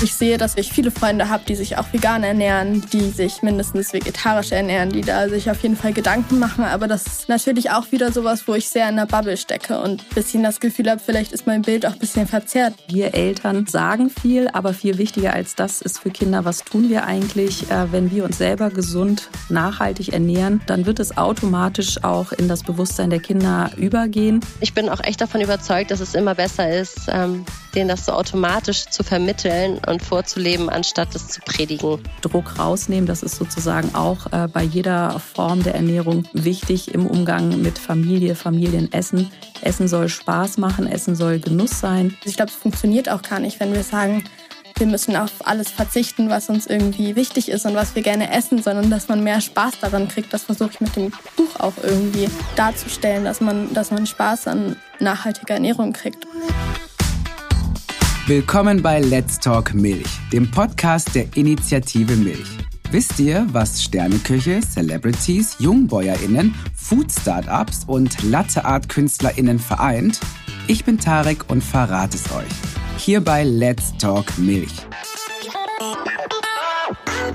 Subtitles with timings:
[0.00, 3.92] Ich sehe, dass ich viele Freunde habe, die sich auch vegan ernähren, die sich mindestens
[3.92, 6.64] vegetarisch ernähren, die da sich auf jeden Fall Gedanken machen.
[6.64, 10.02] Aber das ist natürlich auch wieder sowas, wo ich sehr in der Bubble stecke und
[10.02, 12.74] ein bisschen das Gefühl habe, vielleicht ist mein Bild auch ein bisschen verzerrt.
[12.86, 17.04] Wir Eltern sagen viel, aber viel wichtiger als das ist für Kinder, was tun wir
[17.04, 22.46] eigentlich, äh, wenn wir uns selber gesund, nachhaltig ernähren, dann wird es automatisch auch in
[22.46, 24.38] das Bewusstsein der Kinder übergehen.
[24.60, 27.44] Ich bin auch echt davon überzeugt, dass es immer besser ist, ähm,
[27.74, 32.00] denen das so automatisch zu vermitteln und vorzuleben, anstatt es zu predigen.
[32.20, 37.60] Druck rausnehmen, das ist sozusagen auch äh, bei jeder Form der Ernährung wichtig im Umgang
[37.60, 39.30] mit Familie, Familienessen.
[39.60, 42.16] Essen soll Spaß machen, Essen soll Genuss sein.
[42.24, 44.24] Ich glaube, es funktioniert auch gar nicht, wenn wir sagen,
[44.78, 48.62] wir müssen auf alles verzichten, was uns irgendwie wichtig ist und was wir gerne essen,
[48.62, 50.32] sondern dass man mehr Spaß daran kriegt.
[50.32, 54.76] Das versuche ich mit dem Buch auch irgendwie darzustellen, dass man, dass man Spaß an
[55.00, 56.26] nachhaltiger Ernährung kriegt.
[58.28, 62.58] Willkommen bei Let's Talk Milch, dem Podcast der Initiative Milch.
[62.90, 70.20] Wisst ihr, was Sterneküche, Celebrities, JungbäuerInnen, Food-Startups und Latte-Art-KünstlerInnen vereint?
[70.66, 72.52] Ich bin Tarek und verrate es euch.
[72.98, 74.74] Hier bei Let's Talk Milch.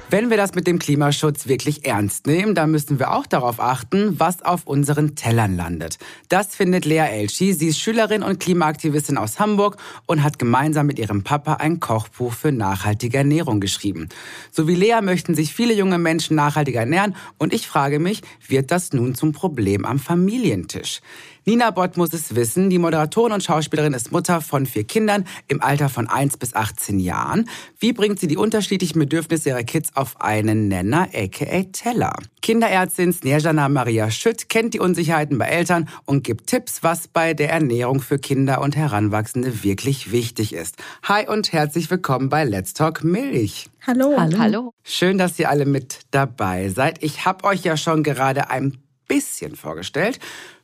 [0.09, 4.19] Wenn wir das mit dem Klimaschutz wirklich ernst nehmen, dann müssen wir auch darauf achten,
[4.19, 5.97] was auf unseren Tellern landet.
[6.29, 7.53] Das findet Lea Elchi.
[7.53, 12.33] Sie ist Schülerin und Klimaaktivistin aus Hamburg und hat gemeinsam mit ihrem Papa ein Kochbuch
[12.33, 14.09] für nachhaltige Ernährung geschrieben.
[14.51, 18.71] So wie Lea möchten sich viele junge Menschen nachhaltiger ernähren und ich frage mich, wird
[18.71, 21.01] das nun zum Problem am Familientisch?
[21.45, 22.69] Nina Bott muss es wissen.
[22.69, 26.99] Die Moderatorin und Schauspielerin ist Mutter von vier Kindern im Alter von 1 bis 18
[26.99, 27.49] Jahren.
[27.79, 32.13] Wie bringt sie die unterschiedlichen Bedürfnisse ihrer Kids auf einen Nenner, aka Teller?
[32.41, 37.51] Kinderärztin Snejana Maria Schütt kennt die Unsicherheiten bei Eltern und gibt Tipps, was bei der
[37.51, 40.77] Ernährung für Kinder und Heranwachsende wirklich wichtig ist.
[41.03, 43.69] Hi und herzlich willkommen bei Let's Talk Milch.
[43.85, 44.15] Hallo.
[44.17, 44.37] Hallo.
[44.37, 44.73] Hallo.
[44.83, 47.03] Schön, dass ihr alle mit dabei seid.
[47.03, 48.77] Ich habe euch ja schon gerade ein
[49.07, 50.19] bisschen vorgestellt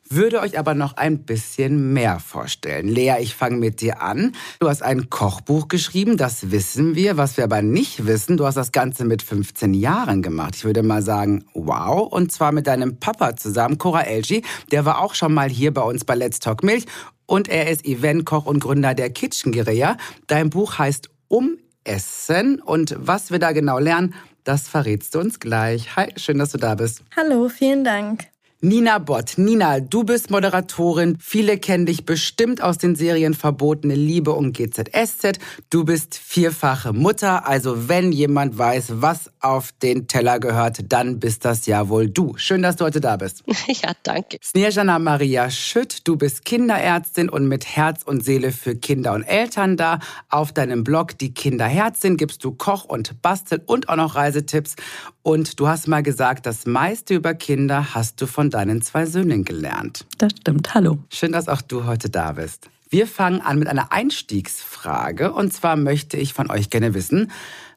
[0.09, 2.87] würde euch aber noch ein bisschen mehr vorstellen.
[2.87, 4.33] Lea, ich fange mit dir an.
[4.59, 7.17] Du hast ein Kochbuch geschrieben, das wissen wir.
[7.17, 10.55] Was wir aber nicht wissen, du hast das Ganze mit 15 Jahren gemacht.
[10.55, 12.11] Ich würde mal sagen, wow.
[12.11, 14.43] Und zwar mit deinem Papa zusammen, Cora Elgi.
[14.71, 16.85] Der war auch schon mal hier bei uns bei Let's Talk Milch.
[17.25, 19.97] Und er ist Eventkoch und Gründer der Kitchen Guerilla.
[20.25, 22.59] Dein Buch heißt Umessen.
[22.61, 25.95] Und was wir da genau lernen, das verrätst du uns gleich.
[25.95, 27.03] Hi, schön, dass du da bist.
[27.15, 28.28] Hallo, vielen Dank.
[28.61, 29.35] Nina Bott.
[29.37, 31.17] Nina, du bist Moderatorin.
[31.21, 35.39] Viele kennen dich bestimmt aus den Serien Verbotene Liebe und GZSZ.
[35.69, 37.47] Du bist vierfache Mutter.
[37.47, 42.33] Also wenn jemand weiß, was auf den Teller gehört, dann bist das ja wohl du.
[42.35, 43.45] Schön, dass du heute da bist.
[43.81, 44.39] Ja, danke.
[44.43, 49.77] Snejana Maria Schütt, du bist Kinderärztin und mit Herz und Seele für Kinder und Eltern
[49.77, 49.99] da.
[50.27, 54.75] Auf deinem Blog Die Kinderherzin gibst du Koch- und Bastel- und auch noch Reisetipps.
[55.21, 59.45] Und du hast mal gesagt, das meiste über Kinder hast du von deinen zwei Söhnen
[59.45, 60.05] gelernt.
[60.17, 60.73] Das stimmt.
[60.73, 60.99] Hallo.
[61.09, 62.69] Schön, dass auch du heute da bist.
[62.89, 65.31] Wir fangen an mit einer Einstiegsfrage.
[65.31, 67.31] Und zwar möchte ich von euch gerne wissen,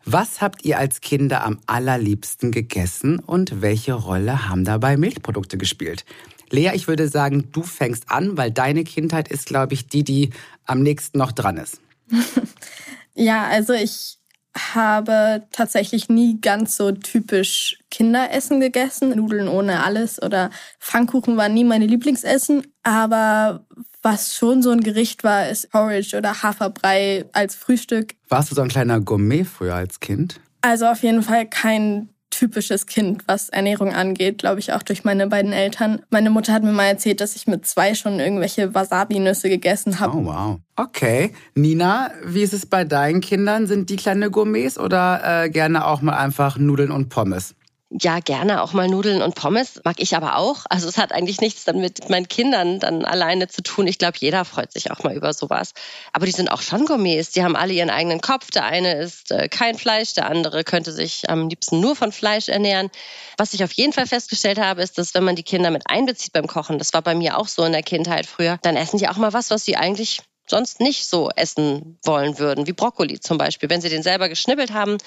[0.04, 6.04] was habt ihr als Kinder am allerliebsten gegessen und welche Rolle haben dabei Milchprodukte gespielt?
[6.50, 10.30] Lea, ich würde sagen, du fängst an, weil deine Kindheit ist, glaube ich, die, die
[10.64, 11.80] am nächsten noch dran ist.
[13.14, 14.18] ja, also ich
[14.56, 19.16] habe tatsächlich nie ganz so typisch Kinderessen gegessen.
[19.16, 22.66] Nudeln ohne alles oder Pfannkuchen waren nie meine Lieblingsessen.
[22.82, 23.64] Aber
[24.02, 28.14] was schon so ein Gericht war, ist Porridge oder Haferbrei als Frühstück.
[28.28, 30.40] Warst du so ein kleiner Gourmet früher als Kind?
[30.60, 35.28] Also auf jeden Fall kein typisches Kind, was Ernährung angeht, glaube ich auch durch meine
[35.28, 36.02] beiden Eltern.
[36.10, 40.16] Meine Mutter hat mir mal erzählt, dass ich mit zwei schon irgendwelche Wasabi-Nüsse gegessen habe.
[40.16, 40.58] Oh wow.
[40.74, 41.32] Okay.
[41.54, 43.66] Nina, wie ist es bei deinen Kindern?
[43.66, 47.54] Sind die kleine Gourmets oder äh, gerne auch mal einfach Nudeln und Pommes?
[48.00, 49.80] Ja, gerne auch mal Nudeln und Pommes.
[49.84, 50.64] Mag ich aber auch.
[50.70, 53.86] Also es hat eigentlich nichts dann mit meinen Kindern dann alleine zu tun.
[53.86, 55.74] Ich glaube, jeder freut sich auch mal über sowas.
[56.14, 57.32] Aber die sind auch schon Gourmets.
[57.32, 58.50] Die haben alle ihren eigenen Kopf.
[58.50, 62.48] Der eine isst äh, kein Fleisch, der andere könnte sich am liebsten nur von Fleisch
[62.48, 62.90] ernähren.
[63.36, 66.32] Was ich auf jeden Fall festgestellt habe, ist, dass wenn man die Kinder mit einbezieht
[66.32, 69.08] beim Kochen, das war bei mir auch so in der Kindheit früher, dann essen die
[69.08, 73.38] auch mal was, was sie eigentlich sonst nicht so essen wollen würden, wie Brokkoli zum
[73.38, 73.68] Beispiel.
[73.68, 74.98] Wenn sie den selber geschnippelt haben,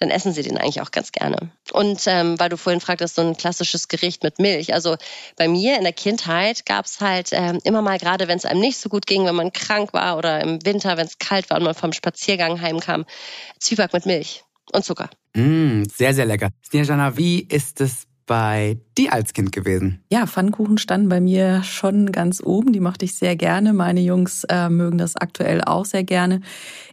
[0.00, 1.50] dann essen sie den eigentlich auch ganz gerne.
[1.72, 4.74] Und ähm, weil du vorhin fragtest, so ein klassisches Gericht mit Milch.
[4.74, 4.96] Also
[5.36, 8.60] bei mir in der Kindheit gab es halt ähm, immer mal, gerade wenn es einem
[8.60, 11.58] nicht so gut ging, wenn man krank war oder im Winter, wenn es kalt war
[11.58, 13.04] und man vom Spaziergang heimkam,
[13.58, 15.10] Zwieback mit Milch und Zucker.
[15.34, 16.50] Mm, sehr, sehr lecker.
[16.66, 20.00] Snejana, wie ist es bei dir als Kind gewesen?
[20.10, 22.72] Ja, Pfannkuchen standen bei mir schon ganz oben.
[22.72, 23.72] Die mochte ich sehr gerne.
[23.72, 26.42] Meine Jungs äh, mögen das aktuell auch sehr gerne.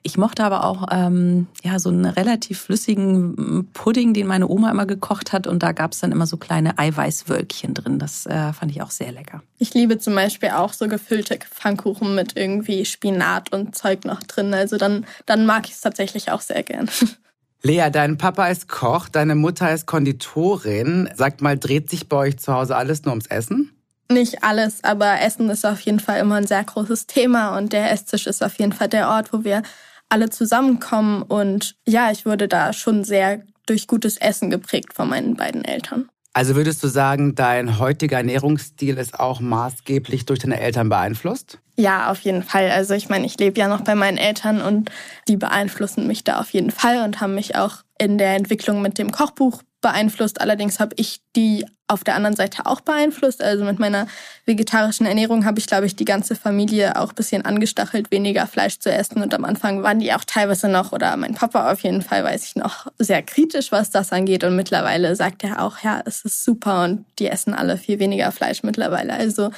[0.01, 4.85] Ich mochte aber auch ähm, ja so einen relativ flüssigen Pudding, den meine Oma immer
[4.85, 5.45] gekocht hat.
[5.45, 7.99] Und da gab es dann immer so kleine Eiweißwölkchen drin.
[7.99, 9.43] Das äh, fand ich auch sehr lecker.
[9.59, 14.53] Ich liebe zum Beispiel auch so gefüllte Pfannkuchen mit irgendwie Spinat und Zeug noch drin.
[14.53, 16.89] Also dann, dann mag ich es tatsächlich auch sehr gern.
[17.65, 21.09] Lea, dein Papa ist Koch, deine Mutter ist Konditorin.
[21.15, 23.71] Sag mal, dreht sich bei euch zu Hause alles nur ums Essen?
[24.07, 27.91] Nicht alles, aber Essen ist auf jeden Fall immer ein sehr großes Thema und der
[27.91, 29.63] Esstisch ist auf jeden Fall der Ort, wo wir
[30.09, 31.23] alle zusammenkommen.
[31.23, 36.07] Und ja, ich wurde da schon sehr durch gutes Essen geprägt von meinen beiden Eltern.
[36.35, 41.59] Also würdest du sagen, dein heutiger Ernährungsstil ist auch maßgeblich durch deine Eltern beeinflusst?
[41.77, 42.71] Ja, auf jeden Fall.
[42.71, 44.91] Also ich meine, ich lebe ja noch bei meinen Eltern und
[45.29, 48.97] die beeinflussen mich da auf jeden Fall und haben mich auch in der Entwicklung mit
[48.97, 50.41] dem Kochbuch beeinflusst.
[50.41, 53.43] Allerdings habe ich die auf der anderen Seite auch beeinflusst.
[53.43, 54.07] Also mit meiner
[54.47, 58.79] vegetarischen Ernährung habe ich, glaube ich, die ganze Familie auch ein bisschen angestachelt, weniger Fleisch
[58.79, 59.21] zu essen.
[59.21, 62.45] Und am Anfang waren die auch teilweise noch, oder mein Papa auf jeden Fall, weiß
[62.45, 64.43] ich noch, sehr kritisch, was das angeht.
[64.43, 68.31] Und mittlerweile sagt er auch, ja, es ist super und die essen alle viel weniger
[68.31, 69.13] Fleisch mittlerweile.
[69.13, 69.51] Also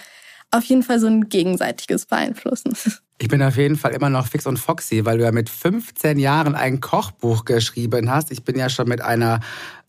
[0.52, 2.76] auf jeden Fall so ein gegenseitiges Beeinflussen.
[3.20, 6.20] Ich bin auf jeden Fall immer noch fix und foxy, weil du ja mit 15
[6.20, 8.32] Jahren ein Kochbuch geschrieben hast.
[8.32, 9.40] Ich bin ja schon mit einer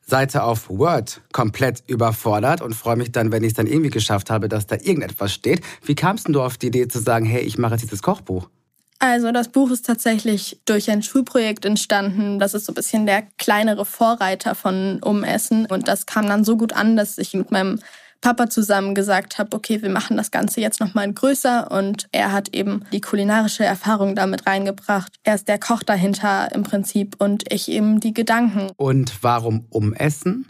[0.09, 4.31] Seite auf Word komplett überfordert und freue mich dann, wenn ich es dann irgendwie geschafft
[4.31, 5.61] habe, dass da irgendetwas steht.
[5.85, 8.49] Wie kamst du auf die Idee zu sagen, hey, ich mache jetzt dieses Kochbuch?
[9.01, 12.41] Also das Buch ist tatsächlich durch ein Schulprojekt entstanden.
[12.41, 15.67] Das ist so ein bisschen der kleinere Vorreiter von Umessen.
[15.67, 17.79] Und das kam dann so gut an, dass ich mit meinem
[18.21, 22.55] Papa zusammen gesagt habe, okay, wir machen das Ganze jetzt nochmal größer und er hat
[22.55, 25.15] eben die kulinarische Erfahrung damit reingebracht.
[25.23, 28.71] Er ist der Koch dahinter im Prinzip und ich eben die Gedanken.
[28.77, 30.49] Und warum Umessen?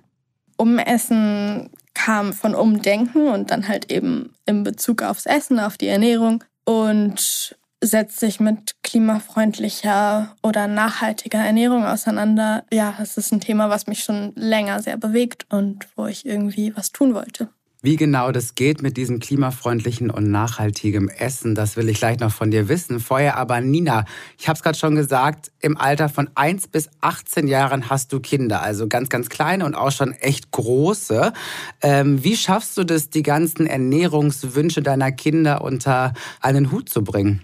[0.57, 6.45] Umessen kam von Umdenken und dann halt eben im Bezug aufs Essen, auf die Ernährung
[6.65, 12.65] und setzt sich mit klimafreundlicher oder nachhaltiger Ernährung auseinander.
[12.73, 16.77] Ja, es ist ein Thema, was mich schon länger sehr bewegt und wo ich irgendwie
[16.77, 17.51] was tun wollte.
[17.81, 22.33] Wie genau das geht mit diesem klimafreundlichen und nachhaltigem Essen, das will ich gleich noch
[22.33, 22.99] von dir wissen.
[22.99, 24.05] Vorher aber Nina,
[24.37, 28.19] ich habe es gerade schon gesagt, im Alter von 1 bis 18 Jahren hast du
[28.19, 31.33] Kinder, also ganz, ganz kleine und auch schon echt große.
[31.81, 37.43] Ähm, wie schaffst du das, die ganzen Ernährungswünsche deiner Kinder unter einen Hut zu bringen?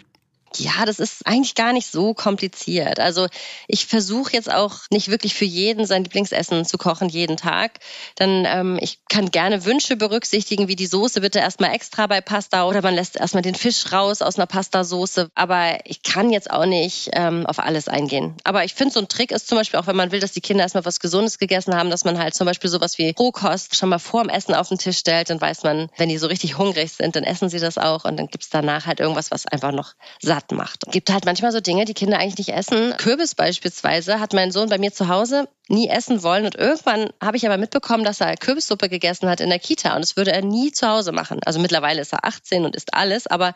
[0.56, 3.00] Ja, das ist eigentlich gar nicht so kompliziert.
[3.00, 3.26] Also
[3.66, 7.80] ich versuche jetzt auch nicht wirklich für jeden sein Lieblingsessen zu kochen jeden Tag.
[8.14, 12.66] Dann ähm, ich kann gerne Wünsche berücksichtigen, wie die Soße bitte erstmal extra bei Pasta
[12.66, 15.30] oder man lässt erstmal den Fisch raus aus einer Pastasoße.
[15.34, 18.36] Aber ich kann jetzt auch nicht ähm, auf alles eingehen.
[18.44, 20.40] Aber ich finde, so ein Trick ist zum Beispiel auch, wenn man will, dass die
[20.40, 23.88] Kinder erstmal was Gesundes gegessen haben, dass man halt zum Beispiel sowas wie Rohkost schon
[23.88, 25.30] mal vor dem Essen auf den Tisch stellt.
[25.30, 28.16] Dann weiß man, wenn die so richtig hungrig sind, dann essen sie das auch und
[28.16, 30.80] dann gibt's danach halt irgendwas, was einfach noch satt satt macht.
[30.90, 32.96] Gibt halt manchmal so Dinge, die Kinder eigentlich nicht essen.
[32.96, 37.38] Kürbis beispielsweise hat mein Sohn bei mir zu Hause nie essen wollen und irgendwann habe
[37.38, 40.42] ich aber mitbekommen, dass er Kürbissuppe gegessen hat in der Kita und das würde er
[40.42, 41.40] nie zu Hause machen.
[41.46, 43.54] Also mittlerweile ist er 18 und isst alles, aber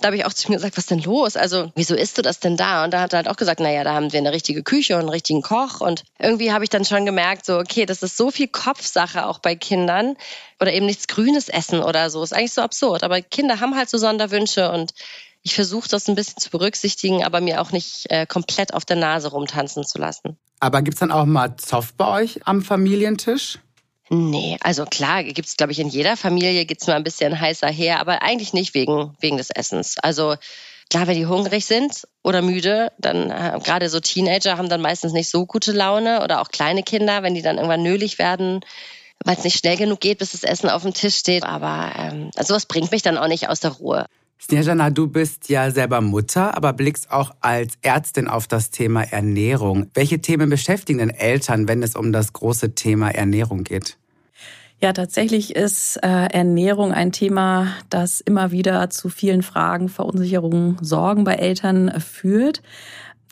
[0.00, 1.36] da habe ich auch zu mir gesagt, was denn los?
[1.36, 2.84] Also, wieso isst du das denn da?
[2.84, 5.00] Und da hat er halt auch gesagt, naja, da haben wir eine richtige Küche und
[5.00, 5.80] einen richtigen Koch.
[5.80, 9.40] Und irgendwie habe ich dann schon gemerkt, so, okay, das ist so viel Kopfsache auch
[9.40, 10.14] bei Kindern.
[10.60, 12.22] Oder eben nichts Grünes essen oder so.
[12.22, 13.02] Ist eigentlich so absurd.
[13.02, 14.92] Aber Kinder haben halt so Sonderwünsche und
[15.42, 18.96] ich versuche das ein bisschen zu berücksichtigen, aber mir auch nicht äh, komplett auf der
[18.96, 20.36] Nase rumtanzen zu lassen.
[20.60, 23.58] Aber gibt es dann auch mal Zoff bei euch am Familientisch?
[24.10, 27.38] Nee, also klar, gibt es, glaube ich, in jeder Familie gibt es mal ein bisschen
[27.38, 29.96] heißer her, aber eigentlich nicht wegen, wegen des Essens.
[30.02, 30.36] Also
[30.88, 35.12] klar, wenn die hungrig sind oder müde, dann äh, gerade so Teenager haben dann meistens
[35.12, 38.60] nicht so gute Laune oder auch kleine Kinder, wenn die dann irgendwann nölig werden,
[39.24, 41.44] weil es nicht schnell genug geht, bis das Essen auf dem Tisch steht.
[41.44, 44.06] Aber ähm, also sowas bringt mich dann auch nicht aus der Ruhe.
[44.40, 49.90] Snejana, du bist ja selber Mutter, aber blickst auch als Ärztin auf das Thema Ernährung.
[49.94, 53.98] Welche Themen beschäftigen denn Eltern, wenn es um das große Thema Ernährung geht?
[54.80, 61.24] Ja, tatsächlich ist äh, Ernährung ein Thema, das immer wieder zu vielen Fragen, Verunsicherungen, Sorgen
[61.24, 62.62] bei Eltern führt.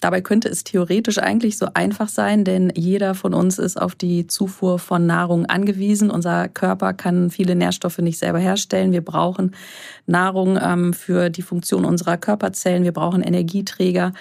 [0.00, 4.26] Dabei könnte es theoretisch eigentlich so einfach sein, denn jeder von uns ist auf die
[4.26, 6.10] Zufuhr von Nahrung angewiesen.
[6.10, 8.92] Unser Körper kann viele Nährstoffe nicht selber herstellen.
[8.92, 9.54] Wir brauchen
[10.06, 12.84] Nahrung ähm, für die Funktion unserer Körperzellen.
[12.84, 14.12] Wir brauchen Energieträger.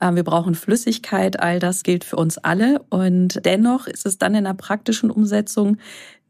[0.00, 1.40] Äh, wir brauchen Flüssigkeit.
[1.40, 2.80] All das gilt für uns alle.
[2.88, 5.78] Und dennoch ist es dann in der praktischen Umsetzung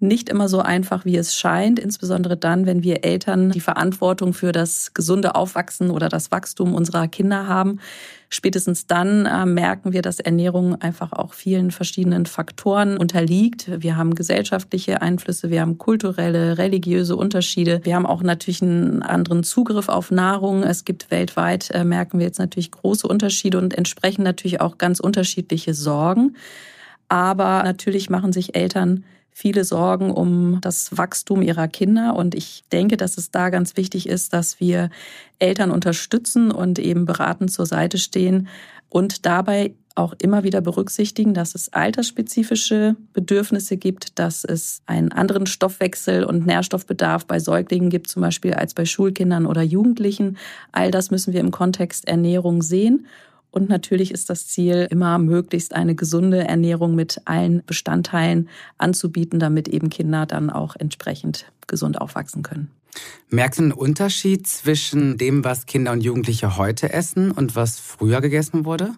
[0.00, 4.52] nicht immer so einfach, wie es scheint, insbesondere dann, wenn wir Eltern die Verantwortung für
[4.52, 7.80] das gesunde Aufwachsen oder das Wachstum unserer Kinder haben
[8.34, 13.70] spätestens dann äh, merken wir, dass Ernährung einfach auch vielen verschiedenen Faktoren unterliegt.
[13.80, 17.80] Wir haben gesellschaftliche Einflüsse, wir haben kulturelle, religiöse Unterschiede.
[17.84, 20.62] Wir haben auch natürlich einen anderen Zugriff auf Nahrung.
[20.62, 25.00] Es gibt weltweit, äh, merken wir jetzt natürlich große Unterschiede und entsprechend natürlich auch ganz
[25.00, 26.36] unterschiedliche Sorgen.
[27.08, 32.14] Aber natürlich machen sich Eltern viele Sorgen um das Wachstum ihrer Kinder.
[32.14, 34.90] Und ich denke, dass es da ganz wichtig ist, dass wir
[35.40, 38.48] Eltern unterstützen und eben beratend zur Seite stehen
[38.88, 45.46] und dabei auch immer wieder berücksichtigen, dass es altersspezifische Bedürfnisse gibt, dass es einen anderen
[45.46, 50.36] Stoffwechsel und Nährstoffbedarf bei Säuglingen gibt, zum Beispiel als bei Schulkindern oder Jugendlichen.
[50.72, 53.06] All das müssen wir im Kontext Ernährung sehen.
[53.54, 59.68] Und natürlich ist das Ziel, immer möglichst eine gesunde Ernährung mit allen Bestandteilen anzubieten, damit
[59.68, 62.72] eben Kinder dann auch entsprechend gesund aufwachsen können.
[63.30, 68.20] Merkst du einen Unterschied zwischen dem, was Kinder und Jugendliche heute essen und was früher
[68.20, 68.90] gegessen wurde?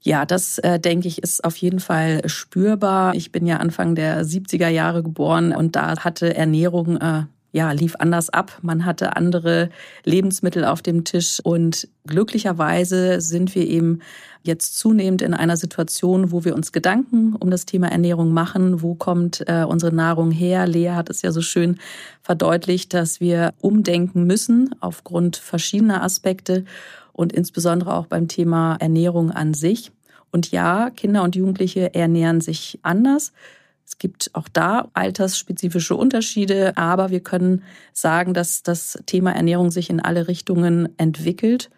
[0.00, 3.14] Ja, das äh, denke ich ist auf jeden Fall spürbar.
[3.14, 7.22] Ich bin ja Anfang der 70er Jahre geboren und da hatte Ernährung äh,
[7.54, 8.58] ja, lief anders ab.
[8.62, 9.70] Man hatte andere
[10.02, 14.00] Lebensmittel auf dem Tisch und glücklicherweise sind wir eben
[14.42, 18.82] jetzt zunehmend in einer Situation, wo wir uns Gedanken um das Thema Ernährung machen.
[18.82, 20.66] Wo kommt äh, unsere Nahrung her?
[20.66, 21.78] Lea hat es ja so schön
[22.22, 26.64] verdeutlicht, dass wir umdenken müssen aufgrund verschiedener Aspekte
[27.12, 29.92] und insbesondere auch beim Thema Ernährung an sich.
[30.32, 33.32] Und ja, Kinder und Jugendliche ernähren sich anders.
[33.86, 37.62] Es gibt auch da altersspezifische Unterschiede, aber wir können
[37.92, 41.70] sagen, dass das Thema Ernährung sich in alle Richtungen entwickelt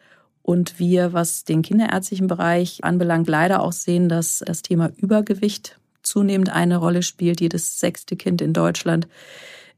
[0.42, 6.50] und wir, was den kinderärztlichen Bereich anbelangt, leider auch sehen, dass das Thema Übergewicht zunehmend
[6.50, 7.40] eine Rolle spielt.
[7.40, 9.08] Jedes sechste Kind in Deutschland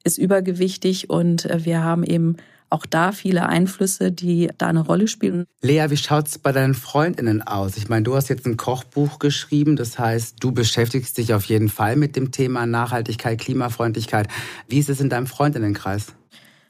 [0.04, 2.36] ist übergewichtig und wir haben eben
[2.70, 5.46] auch da viele Einflüsse, die da eine Rolle spielen.
[5.62, 7.76] Lea, wie schaut's bei deinen Freundinnen aus?
[7.76, 11.68] Ich meine, du hast jetzt ein Kochbuch geschrieben, das heißt, du beschäftigst dich auf jeden
[11.68, 14.28] Fall mit dem Thema Nachhaltigkeit, Klimafreundlichkeit.
[14.68, 16.06] Wie ist es in deinem Freundinnenkreis?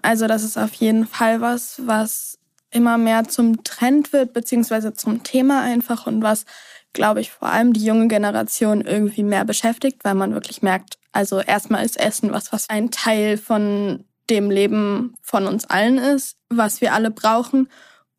[0.03, 2.39] Also das ist auf jeden Fall was, was
[2.71, 6.45] immer mehr zum Trend wird, beziehungsweise zum Thema einfach und was,
[6.93, 11.41] glaube ich, vor allem die junge Generation irgendwie mehr beschäftigt, weil man wirklich merkt, also
[11.41, 16.81] erstmal ist Essen was, was ein Teil von dem Leben von uns allen ist, was
[16.81, 17.69] wir alle brauchen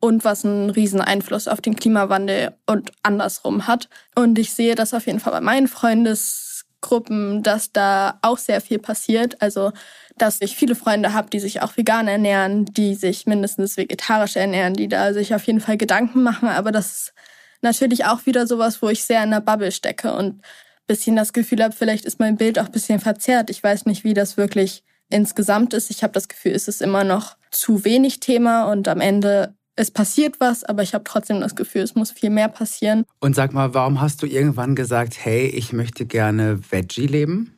[0.00, 3.88] und was einen riesen Einfluss auf den Klimawandel und andersrum hat.
[4.14, 8.78] Und ich sehe das auf jeden Fall bei meinen Freundesgruppen, dass da auch sehr viel
[8.78, 9.40] passiert.
[9.42, 9.72] Also,
[10.16, 14.74] dass ich viele Freunde habe, die sich auch vegan ernähren, die sich mindestens vegetarisch ernähren,
[14.74, 16.48] die da sich auf jeden Fall Gedanken machen.
[16.48, 17.14] Aber das ist
[17.60, 20.42] natürlich auch wieder sowas, wo ich sehr in der Bubble stecke und
[20.90, 23.48] bisschen das Gefühl habe, vielleicht ist mein Bild auch ein bisschen verzerrt.
[23.48, 25.90] Ich weiß nicht, wie das wirklich insgesamt ist.
[25.90, 29.90] Ich habe das Gefühl, es ist immer noch zu wenig Thema und am Ende es
[29.90, 33.04] passiert was, aber ich habe trotzdem das Gefühl, es muss viel mehr passieren.
[33.20, 37.54] Und sag mal, warum hast du irgendwann gesagt, hey, ich möchte gerne Veggie leben?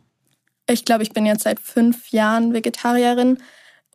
[0.69, 3.39] Ich glaube, ich bin jetzt seit fünf Jahren Vegetarierin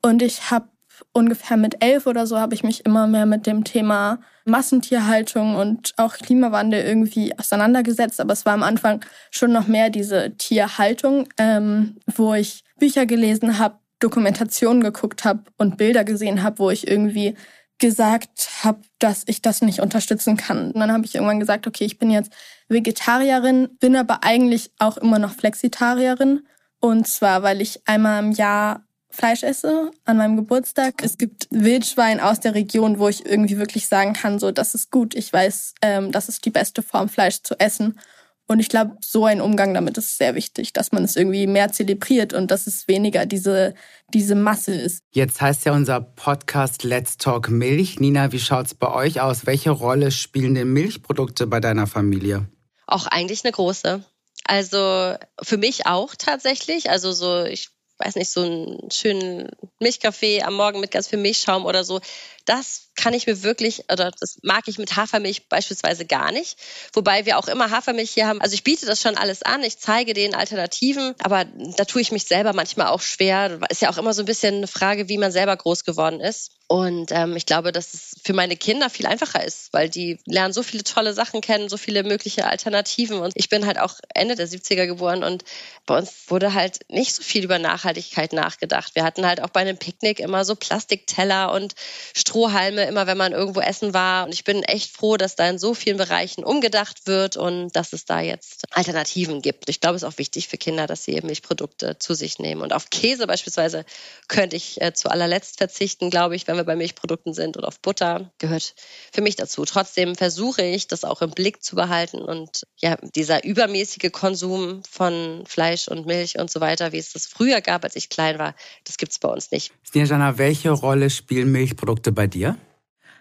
[0.02, 0.68] und ich habe
[1.14, 5.94] ungefähr mit elf oder so habe ich mich immer mehr mit dem Thema Massentierhaltung und
[5.98, 8.20] auch Klimawandel irgendwie auseinandergesetzt.
[8.20, 13.60] Aber es war am Anfang schon noch mehr diese Tierhaltung, ähm, wo ich Bücher gelesen
[13.60, 17.36] habe, Dokumentationen geguckt habe und Bilder gesehen habe, wo ich irgendwie
[17.80, 20.72] gesagt habe, dass ich das nicht unterstützen kann.
[20.72, 22.32] Und dann habe ich irgendwann gesagt, okay, ich bin jetzt
[22.70, 26.46] Vegetarierin, bin aber eigentlich auch immer noch Flexitarierin.
[26.80, 30.96] Und zwar, weil ich einmal im Jahr Fleisch esse an meinem Geburtstag.
[31.02, 34.92] Es gibt Wildschwein aus der Region, wo ich irgendwie wirklich sagen kann, so, das ist
[34.92, 35.16] gut.
[35.16, 38.00] Ich weiß, ähm, das ist die beste Form, Fleisch zu essen.
[38.50, 41.72] Und ich glaube, so ein Umgang damit ist sehr wichtig, dass man es irgendwie mehr
[41.74, 43.74] zelebriert und dass es weniger diese,
[44.14, 45.04] diese Masse ist.
[45.12, 48.00] Jetzt heißt ja unser Podcast Let's Talk Milch.
[48.00, 49.46] Nina, wie schaut's bei euch aus?
[49.46, 52.48] Welche Rolle spielen denn Milchprodukte bei deiner Familie?
[52.86, 54.02] Auch eigentlich eine große.
[54.46, 56.90] Also für mich auch tatsächlich.
[56.90, 59.50] Also so, ich weiß nicht, so einen schönen
[59.80, 62.00] Milchkaffee am Morgen mit ganz viel Milchschaum oder so.
[62.48, 66.58] Das kann ich mir wirklich, oder das mag ich mit Hafermilch beispielsweise gar nicht.
[66.94, 68.42] Wobei wir auch immer Hafermilch hier haben.
[68.42, 72.12] Also ich biete das schon alles an, ich zeige den Alternativen, aber da tue ich
[72.12, 73.60] mich selber manchmal auch schwer.
[73.70, 76.52] Ist ja auch immer so ein bisschen eine Frage, wie man selber groß geworden ist.
[76.70, 80.54] Und ähm, ich glaube, dass es für meine Kinder viel einfacher ist, weil die lernen
[80.54, 83.20] so viele tolle Sachen kennen, so viele mögliche Alternativen.
[83.20, 85.46] Und ich bin halt auch Ende der 70er geboren und
[85.86, 88.96] bei uns wurde halt nicht so viel über Nachhaltigkeit nachgedacht.
[88.96, 91.74] Wir hatten halt auch bei einem Picknick immer so Plastikteller und
[92.14, 94.26] Stroh Strohhalme, immer wenn man irgendwo essen war.
[94.26, 97.94] Und ich bin echt froh, dass da in so vielen Bereichen umgedacht wird und dass
[97.94, 99.70] es da jetzt Alternativen gibt.
[99.70, 102.62] Ich glaube, es ist auch wichtig für Kinder, dass sie eben Milchprodukte zu sich nehmen.
[102.62, 103.86] Und auf Käse beispielsweise
[104.28, 107.58] könnte ich äh, zu allerletzt verzichten, glaube ich, wenn wir bei Milchprodukten sind.
[107.58, 108.76] Und auf Butter gehört
[109.12, 109.66] für mich dazu.
[109.66, 115.44] Trotzdem versuche ich, das auch im Blick zu behalten und ja, dieser übermäßige Konsum von
[115.48, 118.54] Fleisch und Milch und so weiter, wie es das früher gab, als ich klein war,
[118.84, 119.72] das gibt es bei uns nicht.
[119.88, 122.58] Snejana, welche Rolle spielen Milchprodukte bei dir?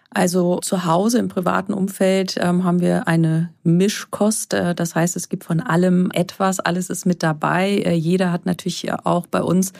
[0.09, 4.53] Also zu Hause im privaten Umfeld ähm, haben wir eine Mischkost.
[4.53, 7.83] Äh, das heißt, es gibt von allem etwas, alles ist mit dabei.
[7.85, 9.73] Äh, jeder hat natürlich auch bei uns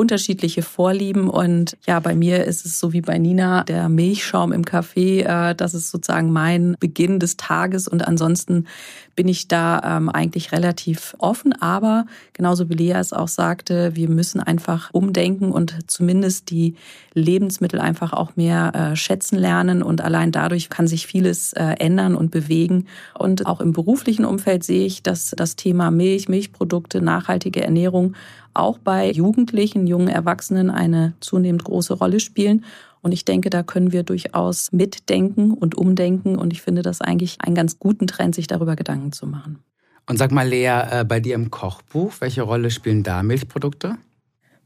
[0.00, 1.28] unterschiedliche Vorlieben.
[1.28, 5.54] Und ja, bei mir ist es so wie bei Nina, der Milchschaum im Kaffee, äh,
[5.54, 7.86] das ist sozusagen mein Beginn des Tages.
[7.86, 8.66] Und ansonsten
[9.14, 11.52] bin ich da ähm, eigentlich relativ offen.
[11.52, 16.76] Aber genauso wie Lea es auch sagte, wir müssen einfach umdenken und zumindest die
[17.12, 19.82] Lebensmittel einfach auch mehr äh, schätzen lernen.
[19.82, 22.86] Und allein dadurch kann sich vieles äh, ändern und bewegen.
[23.18, 28.14] Und auch im beruflichen Umfeld sehe ich, dass das Thema Milch, Milchprodukte, nachhaltige Ernährung
[28.54, 32.64] auch bei Jugendlichen, jungen Erwachsenen eine zunehmend große Rolle spielen.
[33.02, 36.36] Und ich denke, da können wir durchaus mitdenken und umdenken.
[36.36, 39.58] Und ich finde das eigentlich einen ganz guten Trend, sich darüber Gedanken zu machen.
[40.06, 43.96] Und sag mal, Lea, äh, bei dir im Kochbuch, welche Rolle spielen da Milchprodukte?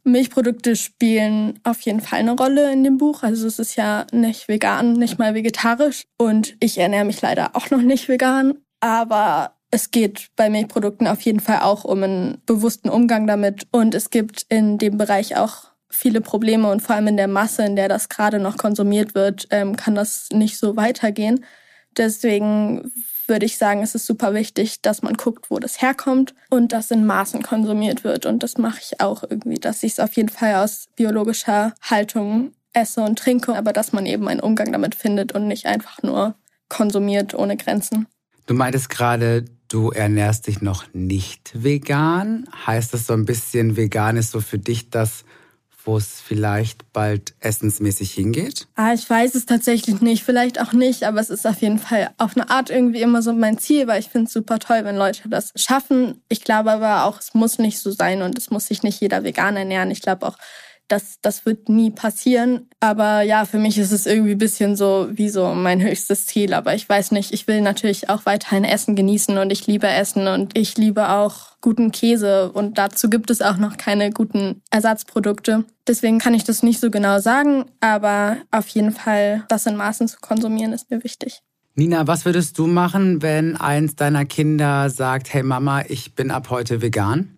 [0.05, 3.23] Milchprodukte spielen auf jeden Fall eine Rolle in dem Buch.
[3.23, 6.05] Also es ist ja nicht vegan, nicht mal vegetarisch.
[6.19, 8.59] Und ich ernähre mich leider auch noch nicht vegan.
[8.81, 13.67] Aber es geht bei Milchprodukten auf jeden Fall auch um einen bewussten Umgang damit.
[13.73, 17.65] Und es gibt in dem Bereich auch viele Probleme und vor allem in der Masse,
[17.65, 21.45] in der das gerade noch konsumiert wird, ähm, kann das nicht so weitergehen.
[21.97, 22.93] Deswegen
[23.27, 26.93] würde ich sagen, es ist super wichtig, dass man guckt, wo das herkommt und das
[26.93, 28.27] in Maßen konsumiert wird.
[28.27, 32.53] Und das mache ich auch irgendwie, dass ich es auf jeden Fall aus biologischer Haltung
[32.75, 36.37] esse und trinke, aber dass man eben einen Umgang damit findet und nicht einfach nur
[36.69, 38.07] konsumiert ohne Grenzen.
[38.47, 42.47] Du meintest gerade, du ernährst dich noch nicht vegan.
[42.65, 45.25] Heißt das so ein bisschen, vegan ist so für dich das,
[45.85, 48.69] wo es vielleicht bald essensmäßig hingeht?
[48.77, 52.11] Ah, ich weiß es tatsächlich nicht, vielleicht auch nicht, aber es ist auf jeden Fall
[52.19, 54.97] auf eine Art irgendwie immer so mein Ziel, weil ich finde es super toll, wenn
[54.97, 56.23] Leute das schaffen.
[56.29, 59.25] Ich glaube aber auch, es muss nicht so sein und es muss sich nicht jeder
[59.25, 59.91] vegan ernähren.
[59.91, 60.39] Ich glaube auch,
[60.95, 62.69] das, das wird nie passieren.
[62.79, 66.55] Aber ja, für mich ist es irgendwie ein bisschen so wie so mein höchstes Ziel.
[66.55, 70.29] Aber ich weiß nicht, ich will natürlich auch weiterhin Essen genießen und ich liebe Essen
[70.29, 75.65] und ich liebe auch guten Käse und dazu gibt es auch noch keine guten Ersatzprodukte.
[75.89, 80.07] Deswegen kann ich das nicht so genau sagen, aber auf jeden Fall das in Maßen
[80.07, 81.41] zu konsumieren ist mir wichtig.
[81.75, 86.51] Nina, was würdest du machen, wenn eins deiner Kinder sagt, hey Mama, ich bin ab
[86.51, 87.34] heute vegan?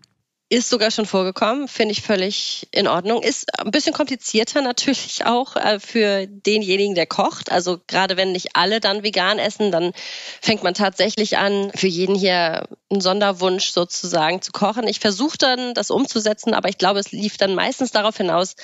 [0.49, 3.21] Ist sogar schon vorgekommen, finde ich völlig in Ordnung.
[3.23, 7.51] Ist ein bisschen komplizierter natürlich auch äh, für denjenigen, der kocht.
[7.51, 9.93] Also gerade wenn nicht alle dann vegan essen, dann
[10.41, 14.87] fängt man tatsächlich an, für jeden hier einen Sonderwunsch sozusagen zu kochen.
[14.87, 18.55] Ich versuche dann, das umzusetzen, aber ich glaube, es lief dann meistens darauf hinaus,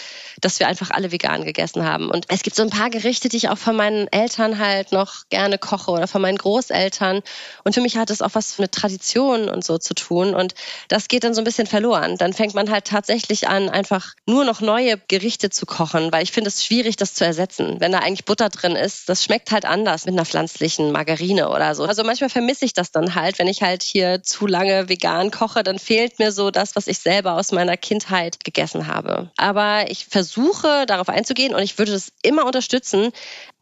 [0.40, 2.08] dass wir einfach alle vegan gegessen haben.
[2.08, 5.28] Und es gibt so ein paar Gerichte, die ich auch von meinen Eltern halt noch
[5.28, 7.22] gerne koche oder von meinen Großeltern.
[7.64, 10.36] Und für mich hat es auch was mit Tradition und so zu tun.
[10.36, 10.54] Und
[10.86, 12.16] das geht dann so ein bisschen verloren.
[12.16, 16.30] Dann fängt man halt tatsächlich an, einfach nur noch neue Gerichte zu kochen, weil ich
[16.30, 17.80] finde es schwierig, das zu ersetzen.
[17.80, 21.74] Wenn da eigentlich Butter drin ist, das schmeckt halt anders mit einer pflanzlichen Margarine oder
[21.74, 21.82] so.
[21.84, 25.62] Also manchmal vermisse ich das dann halt, wenn ich halt hier zu lange vegan koche,
[25.62, 29.30] dann fehlt mir so das, was ich selber aus meiner Kindheit gegessen habe.
[29.38, 33.12] Aber ich versuche darauf einzugehen und ich würde das immer unterstützen.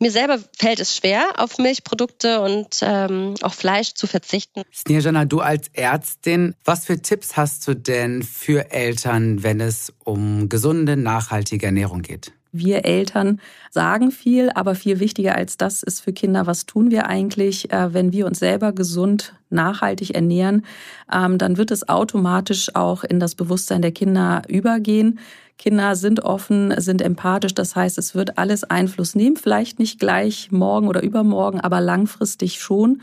[0.01, 4.63] Mir selber fällt es schwer, auf Milchprodukte und ähm, auch Fleisch zu verzichten.
[4.75, 10.49] Snejana, du als Ärztin, was für Tipps hast du denn für Eltern, wenn es um
[10.49, 12.33] gesunde, nachhaltige Ernährung geht?
[12.53, 17.07] Wir Eltern sagen viel, aber viel wichtiger als das ist für Kinder, was tun wir
[17.07, 20.65] eigentlich, äh, wenn wir uns selber gesund, nachhaltig ernähren,
[21.13, 25.19] ähm, dann wird es automatisch auch in das Bewusstsein der Kinder übergehen.
[25.59, 30.51] Kinder sind offen, sind empathisch, das heißt, es wird alles Einfluss nehmen, vielleicht nicht gleich
[30.51, 33.03] morgen oder übermorgen, aber langfristig schon.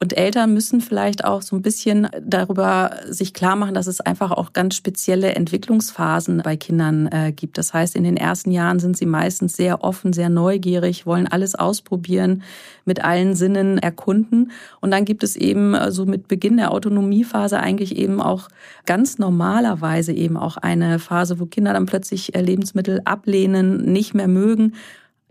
[0.00, 4.30] Und Eltern müssen vielleicht auch so ein bisschen darüber sich klar machen, dass es einfach
[4.30, 7.58] auch ganz spezielle Entwicklungsphasen bei Kindern äh, gibt.
[7.58, 11.56] Das heißt, in den ersten Jahren sind sie meistens sehr offen, sehr neugierig, wollen alles
[11.56, 12.44] ausprobieren,
[12.84, 14.52] mit allen Sinnen erkunden.
[14.80, 18.50] Und dann gibt es eben äh, so mit Beginn der Autonomiephase eigentlich eben auch
[18.86, 24.28] ganz normalerweise eben auch eine Phase, wo Kinder dann plötzlich äh, Lebensmittel ablehnen, nicht mehr
[24.28, 24.74] mögen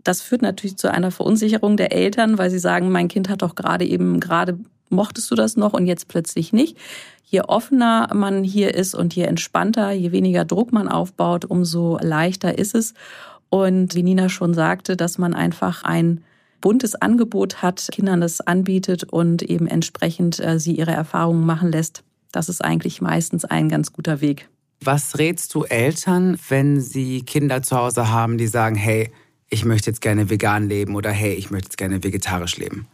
[0.04, 3.54] das führt natürlich zu einer Verunsicherung der Eltern, weil sie sagen, mein Kind hat doch
[3.54, 4.58] gerade eben, gerade
[4.90, 6.76] mochtest du das noch und jetzt plötzlich nicht.
[7.24, 12.58] Je offener man hier ist und je entspannter, je weniger Druck man aufbaut, umso leichter
[12.58, 12.94] ist es.
[13.50, 16.22] Und wie Nina schon sagte, dass man einfach ein
[16.60, 22.02] buntes Angebot hat, Kindern das anbietet und eben entsprechend äh, sie ihre Erfahrungen machen lässt.
[22.32, 24.48] Das ist eigentlich meistens ein ganz guter Weg.
[24.82, 29.10] Was rätst du Eltern, wenn sie Kinder zu Hause haben, die sagen, hey,
[29.50, 32.86] ich möchte jetzt gerne vegan leben oder hey, ich möchte jetzt gerne vegetarisch leben?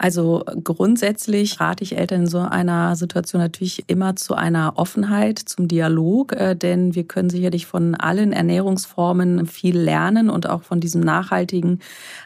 [0.00, 5.66] Also grundsätzlich rate ich Eltern in so einer Situation natürlich immer zu einer Offenheit, zum
[5.66, 11.00] Dialog, äh, denn wir können sicherlich von allen Ernährungsformen viel lernen und auch von diesem
[11.00, 11.80] nachhaltigen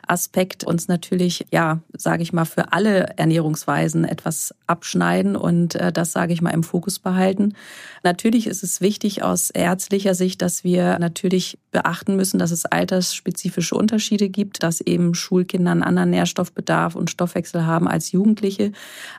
[0.07, 6.13] Aspekt uns natürlich, ja, sage ich mal, für alle Ernährungsweisen etwas abschneiden und äh, das,
[6.13, 7.55] sage ich mal, im Fokus behalten.
[8.03, 13.75] Natürlich ist es wichtig aus ärztlicher Sicht, dass wir natürlich beachten müssen, dass es altersspezifische
[13.75, 18.73] Unterschiede gibt, dass eben Schulkinder einen anderen Nährstoffbedarf und Stoffwechsel haben als Jugendliche.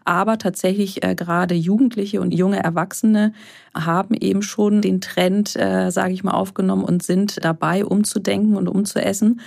[0.03, 3.33] Aber tatsächlich äh, gerade Jugendliche und junge Erwachsene
[3.73, 8.67] haben eben schon den Trend, äh, sage ich mal, aufgenommen und sind dabei, umzudenken und
[8.67, 9.41] umzuessen.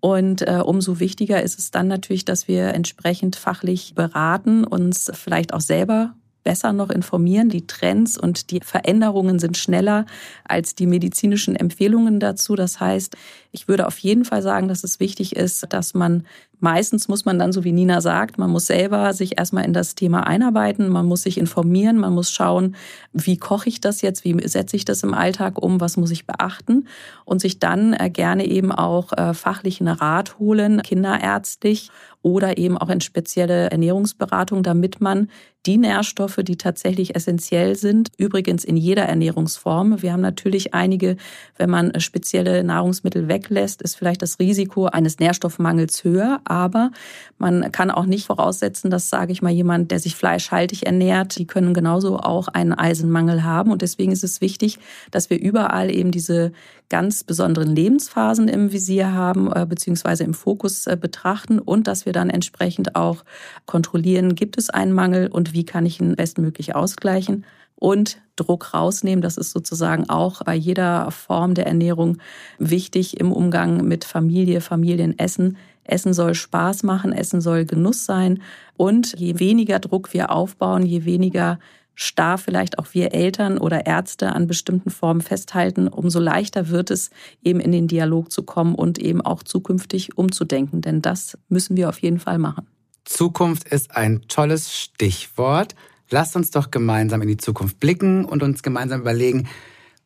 [0.00, 5.52] Und äh, umso wichtiger ist es dann natürlich, dass wir entsprechend fachlich beraten, uns vielleicht
[5.52, 7.50] auch selber besser noch informieren.
[7.50, 10.06] Die Trends und die Veränderungen sind schneller
[10.44, 12.54] als die medizinischen Empfehlungen dazu.
[12.56, 13.16] Das heißt,
[13.52, 16.26] ich würde auf jeden Fall sagen, dass es wichtig ist, dass man
[16.60, 19.94] meistens muss man dann, so wie Nina sagt, man muss selber sich erstmal in das
[19.94, 22.76] Thema einarbeiten, man muss sich informieren, man muss schauen,
[23.12, 26.26] wie koche ich das jetzt, wie setze ich das im Alltag um, was muss ich
[26.26, 26.86] beachten
[27.24, 31.90] und sich dann äh, gerne eben auch äh, fachlichen Rat holen, kinderärztlich
[32.22, 35.28] oder eben auch in spezielle Ernährungsberatung, damit man
[35.66, 40.00] die Nährstoffe, die tatsächlich essentiell sind, übrigens in jeder Ernährungsform.
[40.02, 41.16] Wir haben natürlich einige,
[41.56, 46.90] wenn man spezielle Nahrungsmittel weglässt, ist vielleicht das Risiko eines Nährstoffmangels höher, aber
[47.38, 51.46] man kann auch nicht voraussetzen, dass, sage ich mal, jemand, der sich fleischhaltig ernährt, die
[51.46, 53.70] können genauso auch einen Eisenmangel haben.
[53.70, 54.78] Und deswegen ist es wichtig,
[55.10, 56.52] dass wir überall eben diese
[56.90, 62.12] ganz besonderen Lebensphasen im Visier haben, äh, beziehungsweise im Fokus äh, betrachten und dass wir
[62.12, 63.24] dann entsprechend auch
[63.64, 67.44] kontrollieren, gibt es einen Mangel und wie kann ich ihn bestmöglich ausgleichen
[67.80, 69.22] und Druck rausnehmen.
[69.22, 72.18] Das ist sozusagen auch bei jeder Form der Ernährung
[72.58, 75.56] wichtig im Umgang mit Familie, Familienessen.
[75.82, 78.40] Essen soll Spaß machen, Essen soll Genuss sein.
[78.76, 81.58] Und je weniger Druck wir aufbauen, je weniger
[81.94, 87.10] starr vielleicht auch wir Eltern oder Ärzte an bestimmten Formen festhalten, umso leichter wird es
[87.42, 90.80] eben in den Dialog zu kommen und eben auch zukünftig umzudenken.
[90.80, 92.66] Denn das müssen wir auf jeden Fall machen.
[93.04, 95.74] Zukunft ist ein tolles Stichwort.
[96.10, 99.48] Lasst uns doch gemeinsam in die Zukunft blicken und uns gemeinsam überlegen,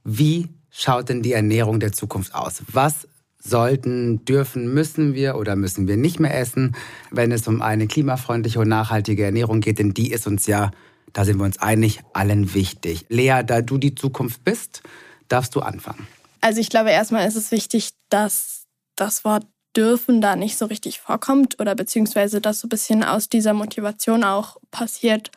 [0.04, 2.62] wie schaut denn die Ernährung der Zukunft aus?
[2.70, 3.08] Was
[3.42, 6.76] sollten, dürfen, müssen wir oder müssen wir nicht mehr essen,
[7.10, 9.78] wenn es um eine klimafreundliche und nachhaltige Ernährung geht?
[9.78, 10.70] Denn die ist uns ja
[11.14, 13.06] da sind wir uns einig, allen wichtig.
[13.08, 14.82] Lea, da du die Zukunft bist,
[15.28, 16.06] darfst du anfangen.
[16.42, 18.64] Also ich glaube, erstmal ist es wichtig, dass
[18.96, 23.28] das Wort dürfen da nicht so richtig vorkommt oder beziehungsweise dass so ein bisschen aus
[23.28, 25.30] dieser Motivation auch passiert,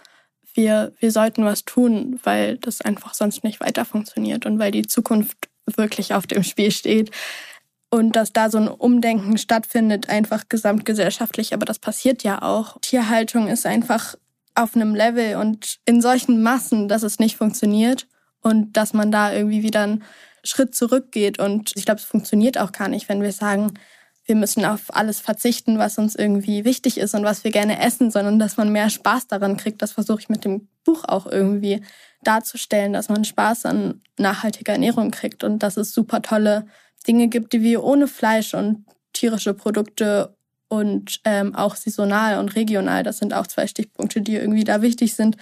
[0.57, 4.87] wir, wir sollten was tun, weil das einfach sonst nicht weiter funktioniert und weil die
[4.87, 5.37] Zukunft
[5.75, 7.11] wirklich auf dem Spiel steht.
[7.89, 12.77] Und dass da so ein Umdenken stattfindet, einfach gesamtgesellschaftlich, aber das passiert ja auch.
[12.81, 14.15] Tierhaltung ist einfach
[14.55, 18.07] auf einem Level und in solchen Massen, dass es nicht funktioniert
[18.41, 20.03] und dass man da irgendwie wieder einen
[20.43, 21.39] Schritt zurückgeht.
[21.39, 23.73] Und ich glaube, es funktioniert auch gar nicht, wenn wir sagen,
[24.27, 28.11] wir müssen auf alles verzichten, was uns irgendwie wichtig ist und was wir gerne essen,
[28.11, 29.81] sondern dass man mehr Spaß daran kriegt.
[29.81, 31.81] Das versuche ich mit dem Buch auch irgendwie
[32.23, 36.67] darzustellen, dass man Spaß an nachhaltiger Ernährung kriegt und dass es super tolle
[37.07, 40.35] Dinge gibt, die wir ohne Fleisch und tierische Produkte
[40.67, 43.03] und ähm, auch saisonal und regional.
[43.03, 45.37] Das sind auch zwei Stichpunkte, die irgendwie da wichtig sind,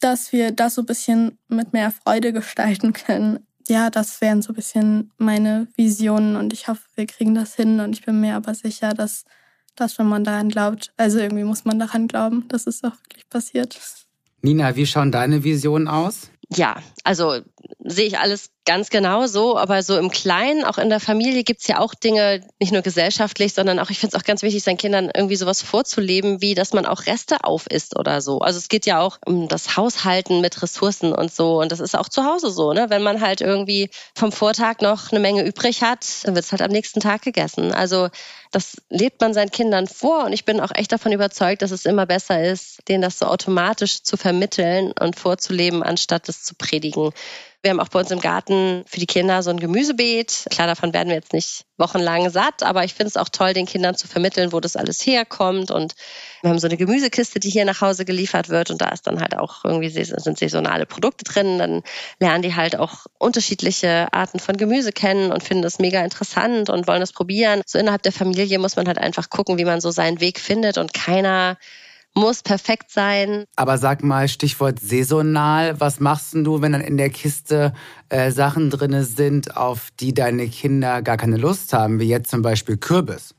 [0.00, 3.46] dass wir das so ein bisschen mit mehr Freude gestalten können.
[3.70, 7.78] Ja, das wären so ein bisschen meine Visionen und ich hoffe, wir kriegen das hin
[7.78, 9.24] und ich bin mir aber sicher, dass,
[9.76, 13.28] dass wenn man daran glaubt, also irgendwie muss man daran glauben, dass es auch wirklich
[13.28, 13.78] passiert.
[14.42, 16.32] Nina, wie schauen deine Visionen aus?
[16.48, 17.42] Ja, also
[17.82, 21.66] sehe ich alles ganz genau so, aber so im Kleinen, auch in der Familie gibt's
[21.66, 24.76] ja auch Dinge, nicht nur gesellschaftlich, sondern auch, ich finde es auch ganz wichtig, seinen
[24.76, 28.38] Kindern irgendwie sowas vorzuleben, wie dass man auch Reste aufisst oder so.
[28.38, 31.60] Also es geht ja auch um das Haushalten mit Ressourcen und so.
[31.60, 32.90] Und das ist auch zu Hause so, ne?
[32.90, 36.70] Wenn man halt irgendwie vom Vortag noch eine Menge übrig hat, dann wird's halt am
[36.70, 37.72] nächsten Tag gegessen.
[37.72, 38.08] Also
[38.52, 41.84] das lebt man seinen Kindern vor und ich bin auch echt davon überzeugt, dass es
[41.84, 47.12] immer besser ist, denen das so automatisch zu vermitteln und vorzuleben, anstatt es zu predigen.
[47.62, 50.46] Wir haben auch bei uns im Garten für die Kinder so ein Gemüsebeet.
[50.48, 53.66] Klar, davon werden wir jetzt nicht wochenlang satt, aber ich finde es auch toll, den
[53.66, 55.70] Kindern zu vermitteln, wo das alles herkommt.
[55.70, 55.94] Und
[56.40, 59.20] wir haben so eine Gemüsekiste, die hier nach Hause geliefert wird und da ist dann
[59.20, 61.58] halt auch irgendwie sind saisonale Produkte drin.
[61.58, 61.82] Dann
[62.18, 66.86] lernen die halt auch unterschiedliche Arten von Gemüse kennen und finden das mega interessant und
[66.86, 67.60] wollen das probieren.
[67.66, 70.78] So innerhalb der Familie muss man halt einfach gucken, wie man so seinen Weg findet
[70.78, 71.58] und keiner
[72.14, 73.44] muss perfekt sein.
[73.56, 77.72] Aber sag mal, Stichwort saisonal, was machst du, wenn dann in der Kiste
[78.08, 82.42] äh, Sachen drin sind, auf die deine Kinder gar keine Lust haben, wie jetzt zum
[82.42, 83.34] Beispiel Kürbis?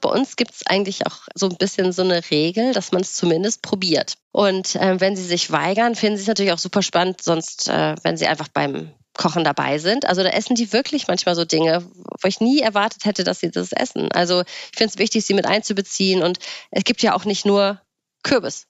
[0.00, 3.14] Bei uns gibt es eigentlich auch so ein bisschen so eine Regel, dass man es
[3.14, 4.14] zumindest probiert.
[4.30, 7.96] Und äh, wenn sie sich weigern, finden sie es natürlich auch super spannend, sonst, äh,
[8.02, 10.06] wenn sie einfach beim Kochen dabei sind.
[10.06, 11.84] Also da essen die wirklich manchmal so Dinge,
[12.22, 14.10] wo ich nie erwartet hätte, dass sie das essen.
[14.12, 16.22] Also ich finde es wichtig, sie mit einzubeziehen.
[16.22, 16.38] Und
[16.70, 17.80] es gibt ja auch nicht nur
[18.22, 18.66] Kürbis.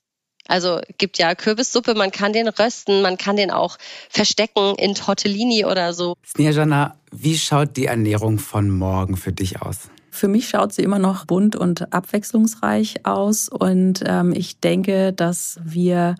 [0.48, 3.78] Also gibt ja Kürbissuppe, man kann den rösten, man kann den auch
[4.08, 6.14] verstecken in Tortellini oder so.
[6.24, 9.90] Snejana, wie schaut die Ernährung von morgen für dich aus?
[10.10, 15.58] Für mich schaut sie immer noch bunt und abwechslungsreich aus und ähm, ich denke, dass
[15.62, 16.14] wir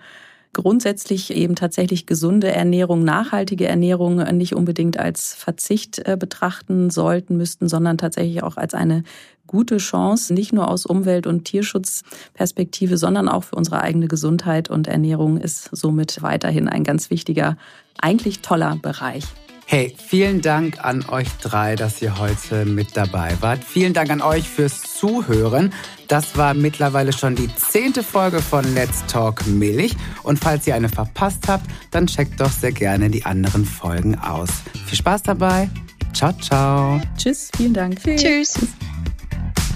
[0.57, 7.69] grundsätzlich eben tatsächlich gesunde Ernährung, nachhaltige Ernährung nicht unbedingt als Verzicht äh, betrachten sollten, müssten,
[7.69, 9.05] sondern tatsächlich auch als eine
[9.47, 14.89] gute Chance, nicht nur aus Umwelt- und Tierschutzperspektive, sondern auch für unsere eigene Gesundheit und
[14.89, 17.59] Ernährung ist somit weiterhin ein ganz wichtiger,
[17.99, 19.25] eigentlich toller Bereich.
[19.69, 23.65] Hey, vielen Dank an euch drei, dass ihr heute mit dabei wart.
[23.65, 25.73] Vielen Dank an euch fürs Zuhören.
[26.07, 29.97] Das war mittlerweile schon die zehnte Folge von Let's Talk Milch.
[30.23, 34.51] Und falls ihr eine verpasst habt, dann checkt doch sehr gerne die anderen Folgen aus.
[34.87, 35.69] Viel Spaß dabei.
[36.15, 37.01] Ciao, ciao.
[37.19, 38.01] Tschüss, vielen Dank.
[38.01, 38.23] Tschüss.
[38.23, 38.59] Tschüss.